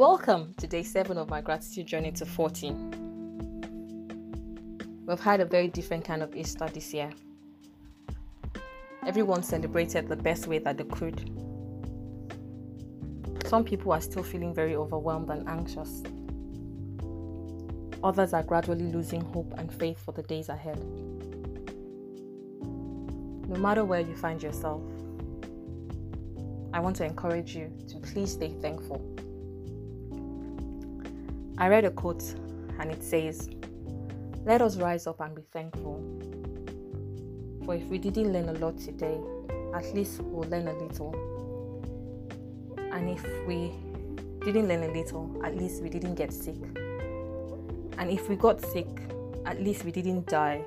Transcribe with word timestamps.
Welcome 0.00 0.54
to 0.56 0.66
day 0.66 0.82
7 0.82 1.18
of 1.18 1.28
my 1.28 1.42
gratitude 1.42 1.86
journey 1.86 2.10
to 2.12 2.24
40. 2.24 2.70
We've 5.06 5.20
had 5.20 5.40
a 5.40 5.44
very 5.44 5.68
different 5.68 6.06
kind 6.06 6.22
of 6.22 6.34
Easter 6.34 6.66
this 6.68 6.94
year. 6.94 7.10
Everyone 9.06 9.42
celebrated 9.42 10.08
the 10.08 10.16
best 10.16 10.46
way 10.46 10.58
that 10.60 10.78
they 10.78 10.84
could. 10.84 11.30
Some 13.44 13.62
people 13.62 13.92
are 13.92 14.00
still 14.00 14.22
feeling 14.22 14.54
very 14.54 14.74
overwhelmed 14.74 15.28
and 15.28 15.46
anxious. 15.46 16.02
Others 18.02 18.32
are 18.32 18.42
gradually 18.42 18.90
losing 18.90 19.20
hope 19.20 19.52
and 19.58 19.70
faith 19.70 20.02
for 20.02 20.12
the 20.12 20.22
days 20.22 20.48
ahead. 20.48 20.82
No 22.62 23.56
matter 23.58 23.84
where 23.84 24.00
you 24.00 24.16
find 24.16 24.42
yourself, 24.42 24.80
I 26.72 26.80
want 26.80 26.96
to 26.96 27.04
encourage 27.04 27.54
you 27.54 27.70
to 27.88 27.98
please 27.98 28.32
stay 28.32 28.54
thankful. 28.62 29.04
I 31.60 31.68
read 31.68 31.84
a 31.84 31.90
quote 31.90 32.22
and 32.78 32.90
it 32.90 33.04
says, 33.04 33.50
Let 34.46 34.62
us 34.62 34.78
rise 34.78 35.06
up 35.06 35.20
and 35.20 35.34
be 35.34 35.42
thankful. 35.52 36.00
For 37.66 37.74
if 37.74 37.84
we 37.84 37.98
didn't 37.98 38.32
learn 38.32 38.48
a 38.48 38.54
lot 38.54 38.78
today, 38.78 39.18
at 39.74 39.94
least 39.94 40.22
we'll 40.22 40.48
learn 40.48 40.68
a 40.68 40.72
little. 40.72 41.12
And 42.78 43.10
if 43.10 43.22
we 43.46 43.72
didn't 44.42 44.68
learn 44.68 44.84
a 44.84 44.88
little, 44.90 45.38
at 45.44 45.54
least 45.54 45.82
we 45.82 45.90
didn't 45.90 46.14
get 46.14 46.32
sick. 46.32 46.56
And 47.98 48.10
if 48.10 48.26
we 48.30 48.36
got 48.36 48.62
sick, 48.62 48.88
at 49.44 49.60
least 49.60 49.84
we 49.84 49.92
didn't 49.92 50.26
die. 50.28 50.64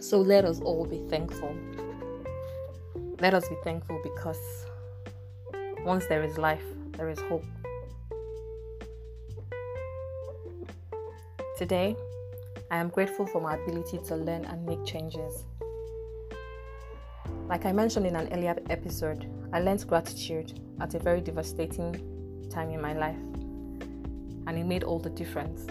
So 0.00 0.18
let 0.18 0.46
us 0.46 0.60
all 0.60 0.86
be 0.86 1.04
thankful. 1.10 1.54
Let 3.20 3.34
us 3.34 3.46
be 3.50 3.56
thankful 3.64 4.00
because 4.02 4.40
once 5.84 6.06
there 6.06 6.22
is 6.22 6.38
life, 6.38 6.64
there 6.96 7.10
is 7.10 7.20
hope. 7.20 7.44
Today, 11.56 11.96
I 12.70 12.76
am 12.76 12.90
grateful 12.90 13.26
for 13.26 13.40
my 13.40 13.54
ability 13.54 13.98
to 14.08 14.14
learn 14.14 14.44
and 14.44 14.66
make 14.66 14.84
changes. 14.84 15.44
Like 17.48 17.64
I 17.64 17.72
mentioned 17.72 18.04
in 18.04 18.14
an 18.14 18.30
earlier 18.30 18.54
episode, 18.68 19.26
I 19.54 19.60
learned 19.60 19.86
gratitude 19.86 20.60
at 20.82 20.94
a 20.94 20.98
very 20.98 21.22
devastating 21.22 22.50
time 22.50 22.68
in 22.68 22.82
my 22.82 22.92
life, 22.92 23.16
and 24.46 24.58
it 24.58 24.66
made 24.66 24.84
all 24.84 24.98
the 24.98 25.08
difference. 25.08 25.66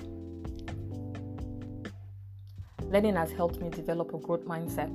Learning 2.82 3.16
has 3.16 3.32
helped 3.32 3.62
me 3.62 3.70
develop 3.70 4.12
a 4.16 4.18
growth 4.18 4.46
mindset, 4.46 4.90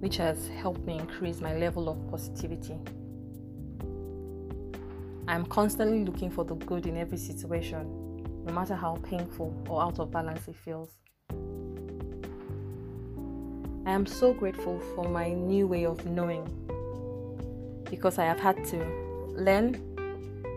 which 0.00 0.16
has 0.16 0.48
helped 0.48 0.80
me 0.86 0.98
increase 0.98 1.42
my 1.42 1.54
level 1.54 1.90
of 1.90 2.10
positivity. 2.10 2.78
I 5.28 5.34
am 5.34 5.44
constantly 5.44 6.06
looking 6.06 6.30
for 6.30 6.42
the 6.42 6.54
good 6.54 6.86
in 6.86 6.96
every 6.96 7.18
situation 7.18 8.05
no 8.46 8.52
matter 8.52 8.76
how 8.76 8.96
painful 9.02 9.52
or 9.68 9.82
out 9.82 9.98
of 9.98 10.10
balance 10.12 10.46
it 10.46 10.54
feels. 10.56 10.96
I 13.84 13.90
am 13.90 14.06
so 14.06 14.32
grateful 14.32 14.78
for 14.94 15.08
my 15.08 15.32
new 15.32 15.66
way 15.66 15.84
of 15.84 16.06
knowing 16.06 16.44
because 17.90 18.18
I 18.18 18.24
have 18.24 18.38
had 18.38 18.64
to 18.66 18.78
learn, 19.36 19.80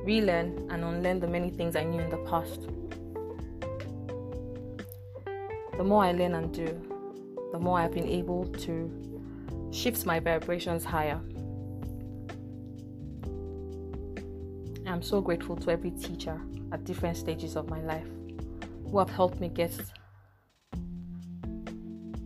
relearn, 0.03 0.67
and 0.69 0.83
unlearn 0.83 1.19
the 1.19 1.27
many 1.27 1.49
things 1.49 1.75
I 1.75 1.83
knew 1.83 1.99
in 1.99 2.09
the 2.09 2.17
past. 2.17 2.61
The 5.77 5.83
more 5.83 6.03
I 6.03 6.11
learn 6.11 6.35
and 6.35 6.53
do, 6.53 6.67
the 7.51 7.59
more 7.59 7.79
I've 7.79 7.93
been 7.93 8.07
able 8.07 8.45
to 8.45 9.69
shift 9.71 10.05
my 10.05 10.19
vibrations 10.19 10.83
higher. 10.83 11.19
I'm 14.89 15.03
so 15.03 15.21
grateful 15.21 15.55
to 15.57 15.69
every 15.69 15.91
teacher 15.91 16.41
at 16.71 16.83
different 16.83 17.15
stages 17.15 17.55
of 17.55 17.69
my 17.69 17.79
life 17.81 18.07
who 18.89 18.97
have 18.97 19.11
helped 19.11 19.39
me 19.39 19.47
get 19.47 19.71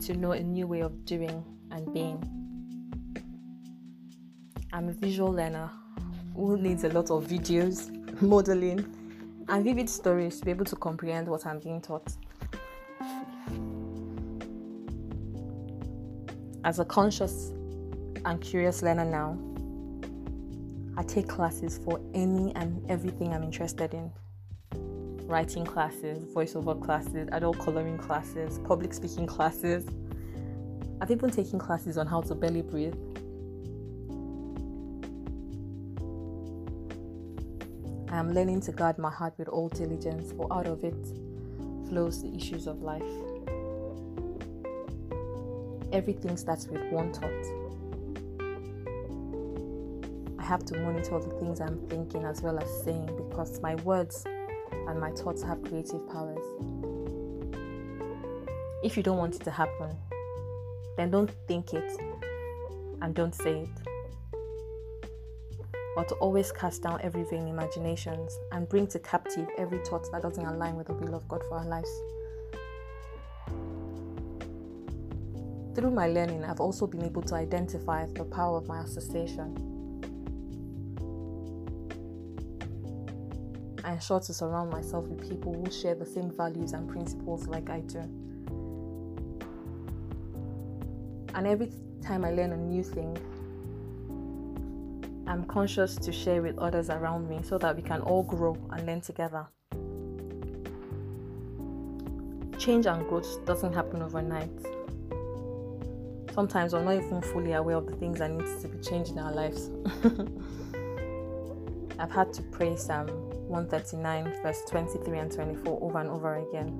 to 0.06 0.14
know 0.14 0.32
a 0.32 0.40
new 0.40 0.66
way 0.66 0.80
of 0.80 1.04
doing 1.04 1.44
and 1.72 1.94
being. 1.94 2.24
I'm 4.72 4.88
a 4.88 4.94
visual 4.94 5.30
learner 5.30 5.70
who 6.38 6.56
needs 6.56 6.86
a 6.86 6.90
lot 6.90 7.12
of 7.12 7.26
videos, 7.26 7.92
modeling, 8.22 8.80
and 9.50 9.64
vivid 9.66 9.90
stories 9.90 10.40
to 10.40 10.46
be 10.46 10.52
able 10.52 10.66
to 10.66 10.78
comprehend 10.78 11.28
what 11.28 11.46
I'm 11.46 11.60
being 11.60 11.82
taught. 11.82 12.16
As 16.64 16.80
a 16.80 16.86
conscious 16.86 17.52
and 18.24 18.40
curious 18.40 18.82
learner 18.82 19.04
now, 19.04 19.38
I 21.04 21.06
take 21.06 21.28
classes 21.28 21.82
for 21.84 22.00
any 22.14 22.56
and 22.56 22.90
everything 22.90 23.34
I'm 23.34 23.44
interested 23.44 23.94
in 23.94 24.10
writing 25.28 25.66
classes, 25.66 26.24
voiceover 26.34 26.82
classes, 26.82 27.28
adult 27.34 27.60
coloring 27.60 27.98
classes, 27.98 28.58
public 28.60 28.94
speaking 28.94 29.28
classes. 29.28 29.86
I've 31.02 31.12
even 31.12 31.30
taken 31.30 31.60
classes 31.60 31.98
on 31.98 32.08
how 32.08 32.22
to 32.22 32.36
belly 32.36 32.62
breathe. 32.62 32.96
I 38.10 38.18
am 38.18 38.34
learning 38.34 38.62
to 38.62 38.72
guard 38.72 38.98
my 38.98 39.12
heart 39.12 39.34
with 39.38 39.50
all 39.50 39.68
diligence, 39.68 40.32
for 40.32 40.48
out 40.54 40.68
of 40.68 40.86
it 40.86 41.06
flows 41.90 42.22
the 42.22 42.34
issues 42.34 42.66
of 42.66 42.82
life. 42.82 43.04
Everything 45.92 46.38
starts 46.38 46.68
with 46.68 46.82
one 46.94 47.12
thought. 47.12 47.63
I 50.44 50.46
have 50.46 50.66
to 50.66 50.78
monitor 50.78 51.18
the 51.22 51.30
things 51.40 51.62
I'm 51.62 51.80
thinking 51.88 52.26
as 52.26 52.42
well 52.42 52.60
as 52.60 52.84
saying 52.84 53.06
because 53.16 53.62
my 53.62 53.76
words 53.76 54.26
and 54.26 55.00
my 55.00 55.10
thoughts 55.12 55.42
have 55.42 55.64
creative 55.64 56.06
powers. 56.10 56.44
If 58.84 58.98
you 58.98 59.04
don't 59.04 59.18
want 59.18 59.36
it 59.36 59.44
to 59.46 59.52
happen, 59.52 59.96
then 60.98 61.12
don't 61.12 61.32
think 61.48 61.74
it 61.74 61.90
and 63.02 63.16
don't 63.16 63.34
say 63.34 63.62
it. 63.62 63.70
But 65.96 66.10
to 66.10 66.16
always 66.16 66.52
cast 66.52 66.84
down 66.84 67.00
every 67.02 67.24
vain 67.24 67.48
imaginations 67.48 68.38
and 68.52 68.68
bring 68.68 68.86
to 68.88 69.00
captive 69.00 69.48
every 69.58 69.80
thought 69.86 70.12
that 70.12 70.24
doesn't 70.24 70.46
align 70.46 70.76
with 70.76 70.88
the 70.88 70.94
will 70.94 71.16
of 71.16 71.26
God 71.30 71.42
for 71.48 71.60
our 71.60 71.66
lives. 71.66 71.90
Through 75.74 75.92
my 75.92 76.08
learning, 76.08 76.44
I've 76.44 76.60
also 76.60 76.86
been 76.86 77.06
able 77.06 77.22
to 77.22 77.36
identify 77.36 78.08
the 78.08 78.26
power 78.26 78.58
of 78.58 78.68
my 78.68 78.82
association 78.82 79.73
I 83.84 83.94
ensure 83.94 84.22
to 84.22 84.34
surround 84.34 84.70
myself 84.70 85.08
with 85.08 85.28
people 85.28 85.54
who 85.54 85.70
share 85.70 85.94
the 85.94 86.06
same 86.06 86.32
values 86.32 86.72
and 86.72 86.88
principles 86.88 87.48
like 87.48 87.70
I 87.70 87.82
do. 87.82 88.00
And 91.36 91.48
every 91.48 91.70
time 92.02 92.24
I 92.24 92.32
learn 92.32 92.54
a 92.54 92.58
new 92.58 92.84
thing, 92.84 93.18
I'm 95.28 95.44
conscious 95.46 95.96
to 95.98 96.12
share 96.14 96.42
with 96.42 96.58
others 96.60 96.90
around 96.90 97.30
me 97.30 97.42
so 97.44 97.58
that 97.58 97.76
we 97.76 97.82
can 97.82 98.02
all 98.02 98.24
grow 98.24 98.58
and 98.72 98.86
learn 98.86 99.02
together. 99.02 99.48
Change 102.58 102.86
and 102.86 103.06
growth 103.10 103.46
doesn't 103.46 103.74
happen 103.74 104.02
overnight. 104.02 104.50
Sometimes 106.34 106.74
we're 106.74 106.84
not 106.84 106.96
even 106.96 107.22
fully 107.22 107.52
aware 107.54 107.76
of 107.76 107.86
the 107.88 107.96
things 107.96 108.20
that 108.20 108.32
need 108.32 108.46
to 108.62 108.68
be 108.68 108.78
changed 108.82 109.12
in 109.12 109.20
our 109.20 109.34
lives. 109.34 109.70
I've 112.00 112.12
had 112.12 112.32
to 112.34 112.42
pray 112.44 112.76
Psalm 112.76 113.33
139, 113.54 114.42
verse 114.42 114.64
23 114.68 115.20
and 115.20 115.32
24 115.32 115.80
over 115.84 116.00
and 116.00 116.10
over 116.10 116.36
again. 116.50 116.74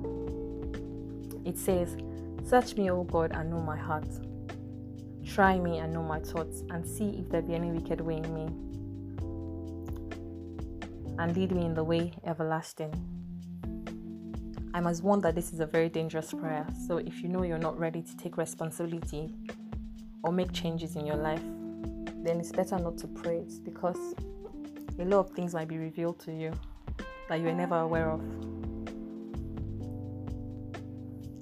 It 1.44 1.56
says, 1.56 1.96
Search 2.44 2.74
me, 2.76 2.90
O 2.90 3.04
God, 3.04 3.30
and 3.32 3.48
know 3.48 3.60
my 3.60 3.76
heart. 3.76 4.08
Try 5.24 5.60
me 5.60 5.78
and 5.78 5.92
know 5.92 6.02
my 6.02 6.18
thoughts, 6.18 6.64
and 6.70 6.84
see 6.84 7.10
if 7.10 7.30
there 7.30 7.42
be 7.42 7.54
any 7.54 7.70
wicked 7.70 8.00
way 8.00 8.16
in 8.16 8.34
me. 8.34 8.46
And 11.16 11.36
lead 11.36 11.52
me 11.52 11.64
in 11.64 11.74
the 11.74 11.84
way 11.84 12.12
everlasting. 12.26 12.92
I 14.74 14.80
must 14.80 15.04
warn 15.04 15.20
that 15.20 15.36
this 15.36 15.52
is 15.52 15.60
a 15.60 15.66
very 15.66 15.88
dangerous 15.88 16.32
prayer. 16.32 16.66
So 16.88 16.96
if 16.96 17.22
you 17.22 17.28
know 17.28 17.44
you're 17.44 17.56
not 17.56 17.78
ready 17.78 18.02
to 18.02 18.16
take 18.16 18.36
responsibility 18.36 19.32
or 20.24 20.32
make 20.32 20.52
changes 20.52 20.96
in 20.96 21.06
your 21.06 21.16
life, 21.16 21.44
then 22.24 22.40
it's 22.40 22.50
better 22.50 22.80
not 22.80 22.98
to 22.98 23.06
pray 23.06 23.36
it 23.38 23.64
because 23.64 24.16
a 24.98 25.04
lot 25.04 25.20
of 25.20 25.30
things 25.30 25.54
might 25.54 25.68
be 25.68 25.78
revealed 25.78 26.20
to 26.20 26.32
you 26.32 26.52
that 27.28 27.40
you 27.40 27.46
were 27.46 27.52
never 27.52 27.76
aware 27.76 28.10
of. 28.10 28.20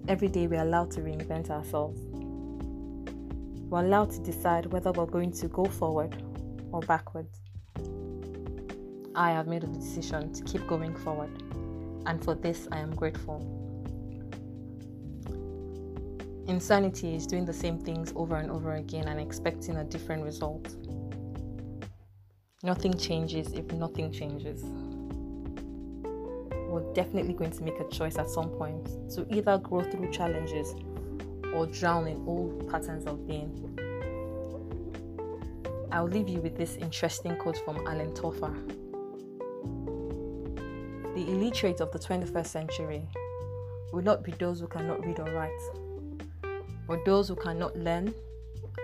Every 0.08 0.28
day, 0.28 0.46
we're 0.46 0.62
allowed 0.62 0.90
to 0.92 1.00
reinvent 1.00 1.50
ourselves. 1.50 2.00
We're 3.68 3.84
allowed 3.84 4.10
to 4.12 4.20
decide 4.20 4.66
whether 4.66 4.90
we're 4.92 5.06
going 5.06 5.32
to 5.32 5.48
go 5.48 5.64
forward 5.64 6.22
or 6.72 6.80
backwards. 6.80 7.40
I 9.14 9.30
have 9.30 9.46
made 9.46 9.64
a 9.64 9.68
decision 9.68 10.32
to 10.32 10.44
keep 10.44 10.66
going 10.66 10.96
forward, 10.96 11.30
and 12.06 12.24
for 12.24 12.34
this, 12.34 12.66
I 12.72 12.78
am 12.78 12.94
grateful. 12.94 13.58
Insanity 16.48 17.14
is 17.14 17.26
doing 17.26 17.44
the 17.44 17.52
same 17.52 17.78
things 17.78 18.12
over 18.16 18.36
and 18.36 18.50
over 18.50 18.74
again 18.74 19.08
and 19.08 19.20
expecting 19.20 19.76
a 19.76 19.84
different 19.84 20.24
result. 20.24 20.74
Nothing 22.64 22.96
changes 22.96 23.52
if 23.54 23.72
nothing 23.72 24.12
changes. 24.12 24.62
We're 26.68 26.92
definitely 26.94 27.32
going 27.32 27.50
to 27.50 27.62
make 27.64 27.80
a 27.80 27.88
choice 27.88 28.16
at 28.18 28.30
some 28.30 28.50
point 28.50 28.86
to 29.16 29.26
either 29.34 29.58
grow 29.58 29.82
through 29.82 30.12
challenges 30.12 30.72
or 31.52 31.66
drown 31.66 32.06
in 32.06 32.22
old 32.24 32.70
patterns 32.70 33.06
of 33.06 33.26
being. 33.26 33.50
I'll 35.90 36.06
leave 36.06 36.28
you 36.28 36.40
with 36.40 36.56
this 36.56 36.76
interesting 36.76 37.34
quote 37.34 37.58
from 37.64 37.84
Alan 37.84 38.14
Toffler. 38.14 38.54
The 41.16 41.32
illiterate 41.32 41.80
of 41.80 41.90
the 41.90 41.98
21st 41.98 42.46
century 42.46 43.02
will 43.92 44.02
not 44.02 44.22
be 44.22 44.30
those 44.38 44.60
who 44.60 44.68
cannot 44.68 45.04
read 45.04 45.18
or 45.18 45.26
write, 45.32 45.50
but 46.86 47.04
those 47.04 47.26
who 47.26 47.34
cannot 47.34 47.76
learn, 47.76 48.14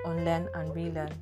unlearn, 0.04 0.48
and 0.56 0.74
relearn. 0.74 1.12